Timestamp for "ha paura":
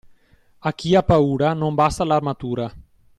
0.95-1.53